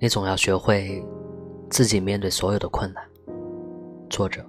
[0.00, 1.04] 你总要学会
[1.68, 3.04] 自己面对所有的困难。
[4.08, 4.44] 作者：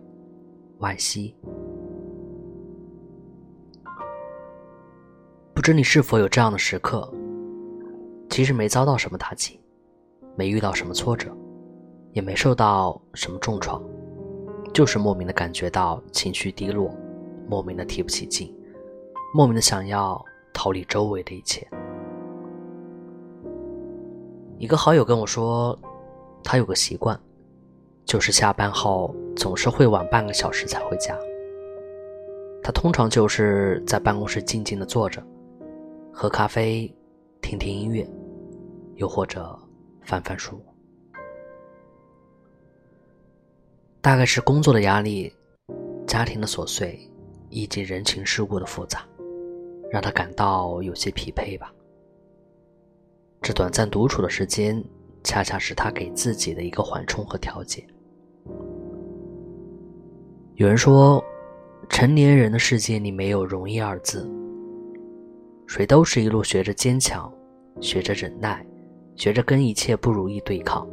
[0.80, 1.36] 惋惜。
[5.56, 7.12] 不知你是否有这样的时刻？
[8.30, 9.60] 其实没遭到什么打击，
[10.36, 11.36] 没遇到什么挫折，
[12.14, 13.84] 也没受到什么重创，
[14.72, 16.96] 就是莫名的感觉到情绪低落，
[17.48, 18.56] 莫名的提不起劲，
[19.34, 21.68] 莫名的想要逃离周围的一切。
[24.60, 25.80] 一个好友跟我说，
[26.44, 27.18] 他有个习惯，
[28.04, 31.18] 就是下班后总是会晚半个小时才回家。
[32.62, 35.26] 他通常就是在办公室静静的坐着，
[36.12, 36.94] 喝咖啡，
[37.42, 38.06] 听听音乐，
[38.96, 39.58] 又或者
[40.02, 40.62] 翻翻书。
[44.02, 45.34] 大概是工作的压力、
[46.06, 47.00] 家庭的琐碎
[47.50, 49.06] 以及人情世故的复杂，
[49.90, 51.74] 让他感到有些疲惫吧。
[53.50, 54.80] 这短暂独处的时间，
[55.24, 57.84] 恰恰是他给自己的一个缓冲和调节。
[60.54, 61.20] 有人说，
[61.90, 64.30] 成年人的世界里没有容易二字，
[65.66, 67.34] 谁都是一路学着坚强，
[67.82, 68.64] 学着忍耐，
[69.16, 70.88] 学着跟一切不如意对抗。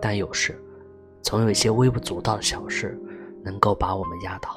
[0.00, 0.56] 但有时，
[1.20, 2.96] 总有一些微不足道的小事，
[3.42, 4.50] 能够把我们压倒；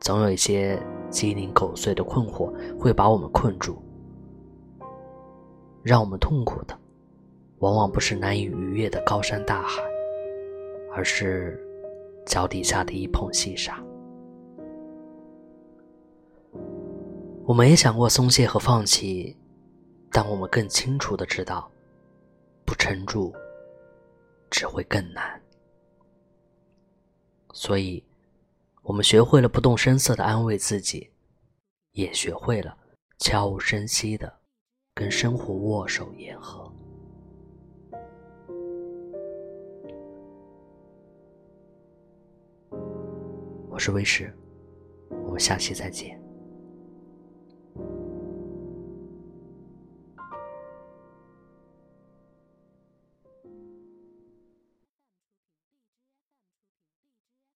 [0.00, 3.76] 总有一些鸡零狗碎的困惑，会把我们困住。
[5.84, 6.74] 让我们痛苦的，
[7.58, 9.82] 往往不是难以逾越的高山大海，
[10.94, 11.62] 而是
[12.24, 13.84] 脚底下的一捧细沙。
[17.44, 19.36] 我们也想过松懈和放弃，
[20.10, 21.70] 但我们更清楚的知道，
[22.64, 23.30] 不撑住
[24.50, 25.38] 只会更难。
[27.52, 28.02] 所以，
[28.80, 31.10] 我们学会了不动声色的安慰自己，
[31.92, 32.74] 也学会了
[33.18, 34.32] 悄无声息的。
[34.96, 36.72] 跟生活握手言和。
[43.68, 44.32] 我是威士，
[45.24, 46.23] 我们下期再见。